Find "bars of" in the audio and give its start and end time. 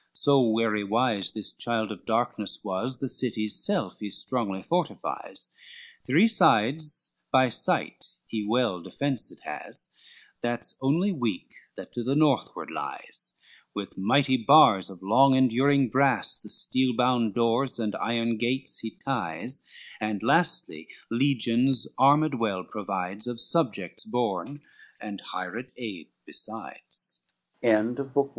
14.37-15.03